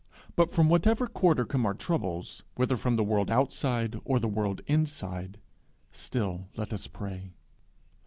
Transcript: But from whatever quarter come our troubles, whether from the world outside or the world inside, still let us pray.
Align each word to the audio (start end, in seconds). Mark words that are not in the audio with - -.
But 0.35 0.51
from 0.51 0.67
whatever 0.67 1.05
quarter 1.05 1.45
come 1.45 1.63
our 1.63 1.75
troubles, 1.75 2.41
whether 2.55 2.75
from 2.75 2.95
the 2.95 3.03
world 3.03 3.29
outside 3.29 3.99
or 4.03 4.17
the 4.17 4.27
world 4.27 4.63
inside, 4.65 5.37
still 5.91 6.47
let 6.55 6.73
us 6.73 6.87
pray. 6.87 7.33